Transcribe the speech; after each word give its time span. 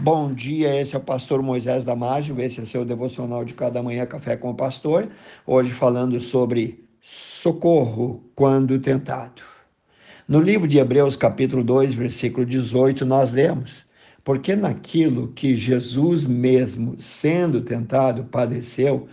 Bom 0.00 0.32
dia, 0.32 0.80
esse 0.80 0.94
é 0.94 0.98
o 0.98 1.02
pastor 1.02 1.42
Moisés 1.42 1.82
Damásio, 1.82 2.40
esse 2.40 2.60
é 2.60 2.64
seu 2.64 2.84
devocional 2.84 3.44
de 3.44 3.52
cada 3.52 3.82
manhã 3.82 4.06
Café 4.06 4.36
com 4.36 4.50
o 4.50 4.54
Pastor. 4.54 5.08
Hoje 5.44 5.72
falando 5.72 6.20
sobre 6.20 6.84
socorro 7.02 8.22
quando 8.36 8.78
tentado. 8.78 9.42
No 10.28 10.40
livro 10.40 10.68
de 10.68 10.78
Hebreus, 10.78 11.16
capítulo 11.16 11.64
2, 11.64 11.94
versículo 11.94 12.46
18, 12.46 13.04
nós 13.04 13.32
lemos: 13.32 13.84
Porque 14.22 14.54
naquilo 14.54 15.32
que 15.32 15.56
Jesus 15.56 16.24
mesmo, 16.24 16.94
sendo 17.00 17.60
tentado, 17.60 18.22
padeceu, 18.22 19.08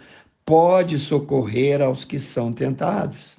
pode 0.46 1.00
socorrer 1.00 1.82
aos 1.82 2.06
que 2.06 2.20
são 2.20 2.54
tentados. 2.54 3.38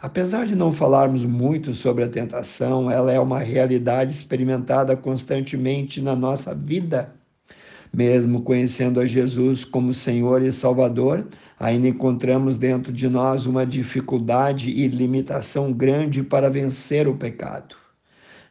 Apesar 0.00 0.46
de 0.46 0.54
não 0.54 0.72
falarmos 0.72 1.24
muito 1.24 1.74
sobre 1.74 2.04
a 2.04 2.08
tentação, 2.08 2.88
ela 2.88 3.10
é 3.10 3.18
uma 3.18 3.40
realidade 3.40 4.12
experimentada 4.12 4.96
constantemente 4.96 6.00
na 6.00 6.14
nossa 6.14 6.54
vida. 6.54 7.12
Mesmo 7.92 8.42
conhecendo 8.42 9.00
a 9.00 9.06
Jesus 9.06 9.64
como 9.64 9.92
Senhor 9.92 10.40
e 10.40 10.52
Salvador, 10.52 11.26
ainda 11.58 11.88
encontramos 11.88 12.56
dentro 12.58 12.92
de 12.92 13.08
nós 13.08 13.44
uma 13.44 13.66
dificuldade 13.66 14.70
e 14.70 14.86
limitação 14.86 15.72
grande 15.72 16.22
para 16.22 16.48
vencer 16.48 17.08
o 17.08 17.16
pecado. 17.16 17.74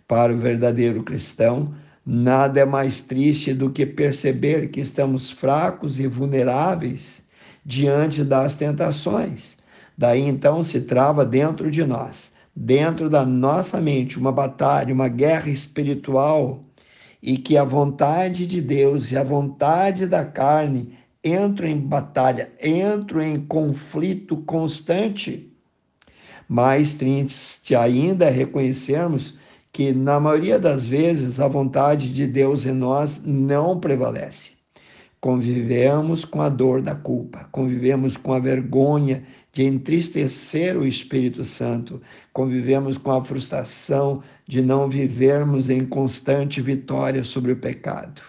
Para 0.05 0.33
o 0.33 0.37
verdadeiro 0.37 1.01
cristão, 1.01 1.73
nada 2.05 2.59
é 2.59 2.65
mais 2.65 2.99
triste 2.99 3.53
do 3.53 3.69
que 3.69 3.85
perceber 3.85 4.67
que 4.67 4.81
estamos 4.81 5.31
fracos 5.31 5.97
e 5.97 6.07
vulneráveis 6.07 7.21
diante 7.65 8.21
das 8.21 8.55
tentações 8.55 9.56
Daí 9.97 10.21
então 10.21 10.63
se 10.63 10.81
trava 10.81 11.25
dentro 11.25 11.71
de 11.71 11.83
nós, 11.83 12.31
dentro 12.55 13.09
da 13.09 13.25
nossa 13.25 13.81
mente, 13.81 14.19
uma 14.19 14.31
batalha, 14.31 14.93
uma 14.93 15.07
guerra 15.07 15.49
espiritual, 15.49 16.63
e 17.21 17.37
que 17.37 17.57
a 17.57 17.63
vontade 17.63 18.45
de 18.45 18.61
Deus 18.61 19.11
e 19.11 19.17
a 19.17 19.23
vontade 19.23 20.05
da 20.05 20.23
carne 20.23 20.95
entram 21.23 21.67
em 21.67 21.79
batalha, 21.79 22.51
entram 22.63 23.21
em 23.21 23.43
conflito 23.43 24.37
constante. 24.37 25.51
Mais 26.47 26.93
triste 26.93 27.75
ainda 27.75 28.25
é 28.25 28.29
reconhecermos 28.29 29.33
que, 29.73 29.91
na 29.91 30.19
maioria 30.19 30.59
das 30.59 30.85
vezes, 30.85 31.39
a 31.39 31.47
vontade 31.47 32.13
de 32.13 32.27
Deus 32.27 32.65
em 32.65 32.71
nós 32.71 33.19
não 33.23 33.79
prevalece. 33.79 34.56
Convivemos 35.27 36.23
com 36.23 36.41
a 36.41 36.47
dor 36.47 36.81
da 36.81 36.95
culpa, 36.95 37.49
convivemos 37.51 38.15
com 38.15 38.31
a 38.31 38.39
vergonha 38.39 39.23
de 39.51 39.65
entristecer 39.65 40.77
o 40.77 40.87
Espírito 40.87 41.43
Santo, 41.43 42.01
convivemos 42.31 42.97
com 42.97 43.11
a 43.11 43.25
frustração 43.25 44.23
de 44.47 44.61
não 44.61 44.87
vivermos 44.89 45.69
em 45.69 45.85
constante 45.85 46.61
vitória 46.61 47.25
sobre 47.25 47.51
o 47.51 47.57
pecado. 47.57 48.21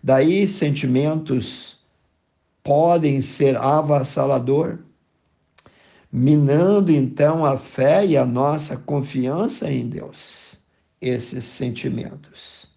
Daí 0.00 0.46
sentimentos 0.46 1.80
podem 2.62 3.20
ser 3.22 3.56
avassalador, 3.56 4.78
minando 6.12 6.92
então 6.92 7.44
a 7.44 7.58
fé 7.58 8.06
e 8.06 8.16
a 8.16 8.24
nossa 8.24 8.76
confiança 8.76 9.68
em 9.68 9.88
Deus. 9.88 10.56
Esses 11.00 11.44
sentimentos, 11.44 12.68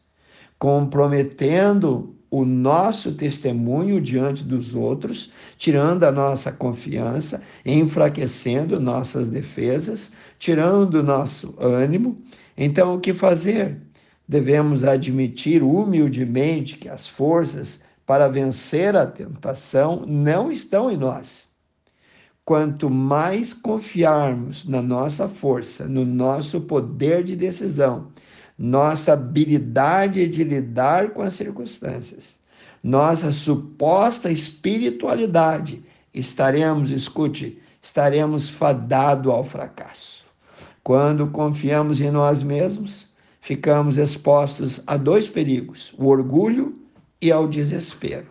comprometendo 0.58 2.19
o 2.32 2.46
nosso 2.46 3.12
testemunho 3.14 4.00
diante 4.00 4.44
dos 4.44 4.76
outros, 4.76 5.32
tirando 5.58 6.04
a 6.04 6.12
nossa 6.12 6.52
confiança, 6.52 7.42
enfraquecendo 7.66 8.80
nossas 8.80 9.28
defesas, 9.28 10.12
tirando 10.38 11.02
nosso 11.02 11.56
ânimo. 11.58 12.22
Então, 12.56 12.96
o 12.96 13.00
que 13.00 13.14
fazer? 13.14 13.82
Devemos 14.28 14.84
admitir 14.84 15.64
humildemente 15.64 16.78
que 16.78 16.88
as 16.88 17.08
forças 17.08 17.80
para 18.06 18.28
vencer 18.28 18.96
a 18.96 19.08
tentação 19.08 20.04
não 20.08 20.52
estão 20.52 20.92
em 20.92 20.98
nós. 20.98 21.48
Quanto 22.46 22.90
mais 22.90 23.54
confiarmos 23.54 24.66
na 24.66 24.82
nossa 24.82 25.28
força, 25.28 25.88
no 25.88 26.04
nosso 26.04 26.62
poder 26.62 27.24
de 27.24 27.36
decisão, 27.36 28.12
nossa 28.60 29.14
habilidade 29.14 30.28
de 30.28 30.44
lidar 30.44 31.12
com 31.12 31.22
as 31.22 31.34
circunstâncias, 31.36 32.42
nossa 32.84 33.32
suposta 33.32 34.30
espiritualidade, 34.30 35.82
estaremos, 36.14 36.92
escute, 36.92 37.62
estaremos 37.82 38.50
fadados 38.50 39.32
ao 39.32 39.46
fracasso. 39.46 40.26
Quando 40.84 41.28
confiamos 41.28 42.02
em 42.02 42.12
nós 42.12 42.44
mesmos, 42.44 43.08
ficamos 43.40 43.96
expostos 43.96 44.82
a 44.86 44.98
dois 44.98 45.30
perigos: 45.30 45.94
o 45.98 46.08
orgulho 46.08 46.74
e 47.22 47.32
ao 47.32 47.48
desespero. 47.48 48.28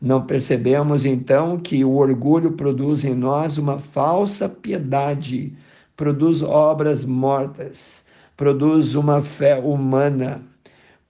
Não 0.00 0.26
percebemos 0.26 1.04
então 1.04 1.58
que 1.58 1.84
o 1.84 1.94
orgulho 1.94 2.52
produz 2.52 3.04
em 3.04 3.14
nós 3.14 3.56
uma 3.56 3.78
falsa 3.78 4.48
piedade, 4.48 5.56
produz 5.96 6.42
obras 6.42 7.04
mortas 7.04 8.03
produz 8.36 8.94
uma 8.94 9.22
fé 9.22 9.56
humana, 9.58 10.42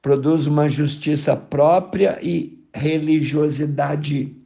produz 0.02 0.46
uma 0.46 0.68
justiça 0.68 1.36
própria 1.36 2.18
e 2.22 2.62
religiosidade. 2.74 4.36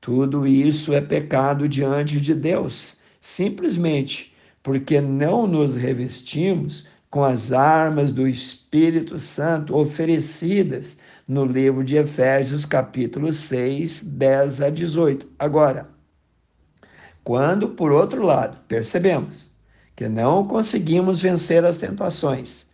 Tudo 0.00 0.46
isso 0.46 0.92
é 0.92 1.00
pecado 1.00 1.68
diante 1.68 2.20
de 2.20 2.34
Deus, 2.34 2.96
simplesmente 3.20 4.34
porque 4.62 5.00
não 5.00 5.46
nos 5.46 5.76
revestimos 5.76 6.84
com 7.10 7.24
as 7.24 7.52
armas 7.52 8.12
do 8.12 8.26
Espírito 8.26 9.20
Santo 9.20 9.76
oferecidas 9.76 10.96
no 11.26 11.44
livro 11.44 11.84
de 11.84 11.96
Efésios, 11.96 12.64
capítulo 12.64 13.32
6, 13.32 14.02
10 14.02 14.60
a 14.60 14.70
18. 14.70 15.26
Agora, 15.38 15.88
quando, 17.22 17.70
por 17.70 17.92
outro 17.92 18.22
lado, 18.22 18.58
percebemos 18.68 19.50
que 19.96 20.08
não 20.08 20.46
conseguimos 20.46 21.20
vencer 21.20 21.64
as 21.64 21.78
tentações 21.78 22.66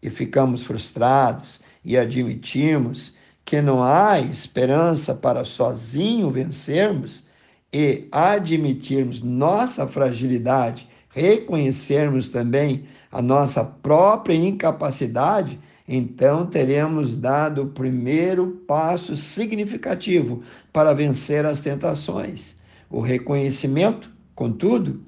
e 0.00 0.08
ficamos 0.08 0.62
frustrados 0.62 1.60
e 1.84 1.98
admitimos 1.98 3.12
que 3.44 3.60
não 3.60 3.82
há 3.82 4.20
esperança 4.20 5.12
para 5.12 5.44
sozinho 5.44 6.30
vencermos 6.30 7.24
e 7.72 8.06
admitirmos 8.12 9.20
nossa 9.22 9.86
fragilidade, 9.86 10.88
reconhecermos 11.10 12.28
também 12.28 12.84
a 13.10 13.20
nossa 13.20 13.64
própria 13.64 14.34
incapacidade, 14.34 15.58
então 15.86 16.46
teremos 16.46 17.16
dado 17.16 17.62
o 17.62 17.68
primeiro 17.68 18.62
passo 18.68 19.16
significativo 19.16 20.42
para 20.72 20.92
vencer 20.94 21.44
as 21.44 21.60
tentações. 21.60 22.54
O 22.90 23.00
reconhecimento, 23.00 24.10
contudo, 24.34 25.02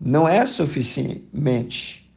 não 0.00 0.28
é 0.28 0.46
suficiente. 0.46 2.10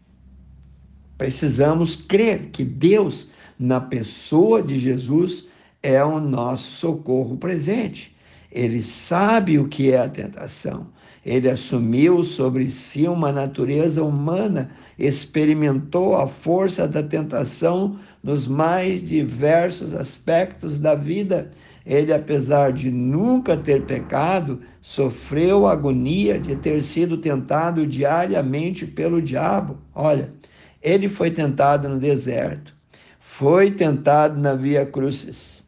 Precisamos 1.18 1.96
crer 1.96 2.50
que 2.52 2.64
Deus, 2.64 3.30
na 3.58 3.80
pessoa 3.80 4.62
de 4.62 4.80
Jesus, 4.80 5.46
é 5.84 6.04
o 6.04 6.20
nosso 6.20 6.72
socorro 6.72 7.38
presente. 7.38 8.16
Ele 8.52 8.84
sabe 8.84 9.58
o 9.58 9.68
que 9.68 9.92
é 9.92 9.98
a 9.98 10.10
tentação. 10.10 10.88
Ele 11.26 11.50
assumiu 11.50 12.24
sobre 12.24 12.72
si 12.72 13.08
uma 13.08 13.32
natureza 13.32 14.04
humana, 14.04 14.72
experimentou 14.98 16.16
a 16.16 16.28
força 16.28 16.88
da 16.88 17.04
tentação 17.04 18.00
nos 18.24 18.48
mais 18.48 19.02
diversos 19.04 19.94
aspectos 19.94 20.78
da 20.78 20.96
vida 20.96 21.52
ele, 21.86 22.14
apesar 22.14 22.72
de 22.72 22.92
nunca 22.92 23.58
ter 23.58 23.84
pecado, 23.84 24.62
sofreu 24.82 25.66
a 25.66 25.74
agonia 25.74 26.40
de 26.40 26.56
ter 26.56 26.82
sido 26.84 27.18
tentado 27.18 27.88
diariamente 27.88 28.86
pelo 28.86 29.22
diabo. 29.22 29.78
Olha, 29.94 30.32
ele 30.82 31.10
foi 31.10 31.32
tentado 31.32 31.90
no 31.90 31.98
deserto, 31.98 32.74
foi 33.20 33.72
tentado 33.72 34.40
na 34.40 34.54
Via 34.54 34.86
Crucis, 34.86 35.64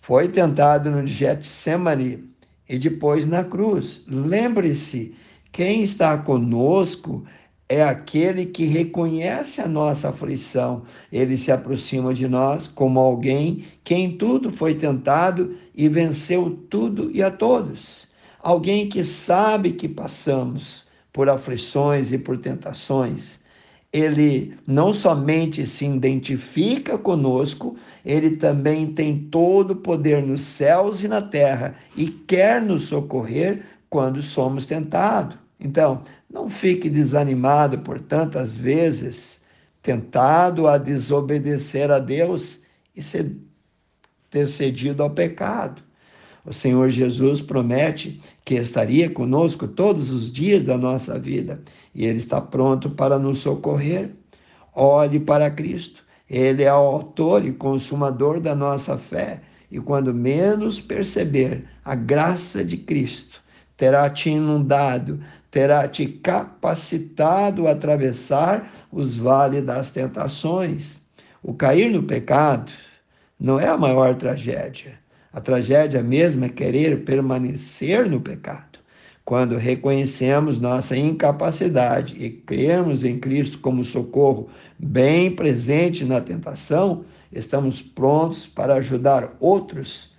foi 0.00 0.28
tentado 0.28 0.90
no 0.90 1.06
Getsemane 1.06 2.24
e 2.68 2.78
depois 2.78 3.26
na 3.26 3.44
cruz. 3.44 4.02
Lembre-se, 4.08 5.14
quem 5.52 5.84
está 5.84 6.18
conosco 6.18 7.24
é 7.72 7.82
aquele 7.82 8.44
que 8.44 8.66
reconhece 8.66 9.62
a 9.62 9.66
nossa 9.66 10.10
aflição. 10.10 10.82
Ele 11.10 11.38
se 11.38 11.50
aproxima 11.50 12.12
de 12.12 12.28
nós 12.28 12.68
como 12.68 13.00
alguém 13.00 13.64
que 13.82 13.94
em 13.94 14.14
tudo 14.18 14.52
foi 14.52 14.74
tentado 14.74 15.56
e 15.74 15.88
venceu 15.88 16.50
tudo 16.68 17.10
e 17.14 17.22
a 17.22 17.30
todos. 17.30 18.06
Alguém 18.42 18.90
que 18.90 19.02
sabe 19.02 19.72
que 19.72 19.88
passamos 19.88 20.84
por 21.14 21.30
aflições 21.30 22.12
e 22.12 22.18
por 22.18 22.36
tentações. 22.36 23.40
Ele 23.90 24.54
não 24.66 24.92
somente 24.92 25.66
se 25.66 25.86
identifica 25.86 26.98
conosco, 26.98 27.74
ele 28.04 28.36
também 28.36 28.92
tem 28.92 29.18
todo 29.30 29.70
o 29.70 29.76
poder 29.76 30.22
nos 30.22 30.42
céus 30.44 31.02
e 31.02 31.08
na 31.08 31.22
terra 31.22 31.74
e 31.96 32.06
quer 32.06 32.60
nos 32.60 32.82
socorrer 32.84 33.64
quando 33.88 34.22
somos 34.22 34.66
tentados. 34.66 35.38
Então, 35.58 36.02
não 36.32 36.48
fique 36.48 36.88
desanimado 36.88 37.78
por 37.80 38.00
tantas 38.00 38.54
vezes 38.56 39.40
tentado 39.82 40.66
a 40.66 40.78
desobedecer 40.78 41.90
a 41.90 41.98
Deus 41.98 42.60
e 42.96 43.02
ter 44.30 44.48
cedido 44.48 45.02
ao 45.02 45.10
pecado. 45.10 45.82
O 46.44 46.52
Senhor 46.52 46.90
Jesus 46.90 47.40
promete 47.40 48.20
que 48.44 48.54
estaria 48.54 49.10
conosco 49.10 49.68
todos 49.68 50.10
os 50.10 50.30
dias 50.30 50.64
da 50.64 50.78
nossa 50.78 51.18
vida 51.18 51.60
e 51.94 52.06
Ele 52.06 52.18
está 52.18 52.40
pronto 52.40 52.90
para 52.90 53.18
nos 53.18 53.40
socorrer. 53.40 54.10
Olhe 54.74 55.20
para 55.20 55.50
Cristo. 55.50 56.02
Ele 56.28 56.62
é 56.62 56.72
o 56.72 56.76
autor 56.76 57.44
e 57.44 57.52
consumador 57.52 58.40
da 58.40 58.54
nossa 58.54 58.96
fé. 58.96 59.42
E 59.70 59.78
quando 59.78 60.14
menos 60.14 60.80
perceber 60.80 61.68
a 61.84 61.94
graça 61.94 62.64
de 62.64 62.76
Cristo, 62.76 63.42
terá 63.76 64.08
te 64.08 64.30
inundado, 64.30 65.20
terá 65.52 65.86
te 65.86 66.06
capacitado 66.06 67.68
a 67.68 67.72
atravessar 67.72 68.72
os 68.90 69.14
vales 69.14 69.62
das 69.62 69.90
tentações. 69.90 70.98
O 71.42 71.52
cair 71.52 71.90
no 71.90 72.02
pecado 72.02 72.72
não 73.38 73.60
é 73.60 73.68
a 73.68 73.76
maior 73.76 74.14
tragédia. 74.14 74.98
A 75.30 75.42
tragédia 75.42 76.02
mesmo 76.02 76.46
é 76.46 76.48
querer 76.48 77.04
permanecer 77.04 78.08
no 78.08 78.18
pecado. 78.18 78.78
Quando 79.26 79.58
reconhecemos 79.58 80.58
nossa 80.58 80.96
incapacidade 80.96 82.16
e 82.18 82.30
cremos 82.30 83.04
em 83.04 83.20
Cristo 83.20 83.58
como 83.58 83.84
socorro 83.84 84.48
bem 84.78 85.36
presente 85.36 86.02
na 86.02 86.20
tentação, 86.20 87.04
estamos 87.30 87.82
prontos 87.82 88.46
para 88.46 88.74
ajudar 88.76 89.36
outros 89.38 90.10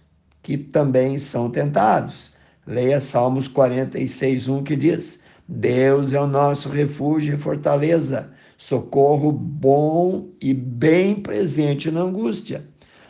que 0.44 0.57
também 0.57 1.18
são 1.18 1.50
tentados. 1.50 2.31
Leia 2.68 3.01
Salmos 3.01 3.47
46, 3.47 4.47
1 4.47 4.63
que 4.63 4.75
diz: 4.75 5.22
Deus 5.48 6.13
é 6.13 6.19
o 6.19 6.28
nosso 6.28 6.69
refúgio 6.69 7.36
e 7.36 7.38
fortaleza, 7.38 8.31
socorro 8.57 9.31
bom 9.31 10.30
e 10.42 10.54
bem 10.54 11.16
presente 11.16 11.92
na 11.92 12.01
angústia. 12.01 12.66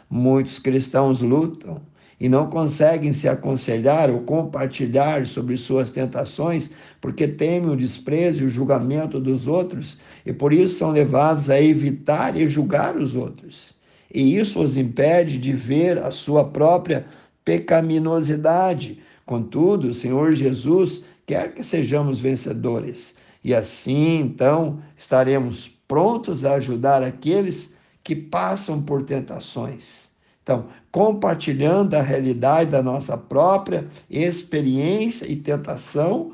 Muitos 0.10 0.58
cristãos 0.58 1.22
lutam 1.22 1.82
e 2.20 2.28
não 2.28 2.50
conseguem 2.50 3.14
se 3.14 3.28
aconselhar 3.28 4.10
ou 4.10 4.22
compartilhar 4.22 5.28
sobre 5.28 5.58
suas 5.58 5.92
tentações 5.92 6.72
porque 7.00 7.28
temem 7.28 7.70
o 7.70 7.78
desprezo 7.78 8.44
e 8.44 8.46
o 8.46 8.50
julgamento 8.50 9.20
dos 9.20 9.46
outros 9.46 9.98
e 10.26 10.34
por 10.34 10.54
isso 10.54 10.78
são 10.78 10.92
levados 10.92 11.50
a 11.50 11.62
evitar 11.62 12.36
e 12.36 12.48
julgar 12.50 12.96
os 12.96 13.16
outros. 13.16 13.76
E 14.14 14.38
isso 14.38 14.60
os 14.60 14.78
impede 14.78 15.38
de 15.38 15.54
ver 15.54 15.98
a 15.98 16.12
sua 16.12 16.46
própria 16.46 17.06
pecaminosidade. 17.44 19.00
Contudo, 19.26 19.90
o 19.90 19.94
Senhor 19.94 20.32
Jesus 20.34 21.04
quer 21.25 21.54
que 21.54 21.64
sejamos 21.64 22.20
vencedores. 22.20 23.16
E 23.44 23.54
assim, 23.54 24.20
então, 24.20 24.80
estaremos 24.98 25.70
prontos 25.88 26.46
a 26.46 26.56
ajudar 26.56 27.04
aqueles 27.04 27.74
que 28.04 28.16
passam 28.16 28.81
por 28.81 29.04
tentações. 29.04 30.08
Então, 30.42 30.66
compartilhando 30.92 31.96
a 31.96 32.02
realidade 32.02 32.70
da 32.70 32.81
nossa 32.81 33.18
própria 33.18 33.88
experiência 34.10 35.25
e 35.25 35.38
tentação, 35.38 36.34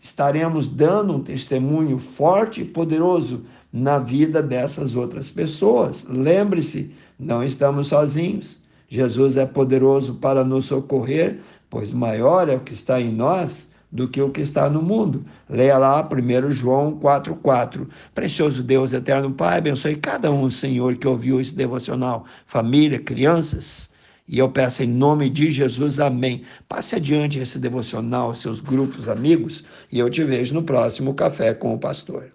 estaremos 0.00 0.68
dando 0.68 1.16
um 1.16 1.22
testemunho 1.22 1.98
forte 1.98 2.60
e 2.60 2.64
poderoso 2.64 3.44
na 3.72 3.98
vida 3.98 4.42
dessas 4.42 4.94
outras 4.94 5.28
pessoas. 5.28 6.04
Lembre-se, 6.08 6.92
não 7.18 7.42
estamos 7.42 7.88
sozinhos. 7.88 8.58
Jesus 8.88 9.36
é 9.36 9.46
poderoso 9.46 10.14
para 10.16 10.44
nos 10.44 10.66
socorrer, 10.66 11.40
pois 11.70 11.92
maior 11.92 12.48
é 12.48 12.56
o 12.56 12.60
que 12.60 12.74
está 12.74 13.00
em 13.00 13.10
nós 13.10 13.71
do 13.92 14.08
que 14.08 14.20
o 14.20 14.30
que 14.30 14.40
está 14.40 14.70
no 14.70 14.80
mundo. 14.80 15.22
Leia 15.48 15.76
lá 15.76 16.08
1 16.10 16.52
João 16.52 16.98
4,4. 16.98 17.86
Precioso 18.14 18.62
Deus, 18.62 18.92
eterno 18.92 19.30
Pai, 19.32 19.58
abençoe 19.58 19.96
cada 19.96 20.32
um, 20.32 20.50
Senhor, 20.50 20.96
que 20.96 21.06
ouviu 21.06 21.40
esse 21.40 21.54
devocional, 21.54 22.24
família, 22.46 22.98
crianças. 22.98 23.90
E 24.26 24.38
eu 24.38 24.48
peço 24.48 24.82
em 24.82 24.86
nome 24.86 25.28
de 25.28 25.52
Jesus, 25.52 25.98
amém. 25.98 26.42
Passe 26.68 26.94
adiante 26.94 27.38
esse 27.38 27.58
devocional, 27.58 28.34
seus 28.34 28.60
grupos, 28.60 29.08
amigos, 29.08 29.62
e 29.90 29.98
eu 29.98 30.08
te 30.08 30.24
vejo 30.24 30.54
no 30.54 30.62
próximo 30.62 31.12
Café 31.12 31.52
com 31.52 31.74
o 31.74 31.78
Pastor. 31.78 32.32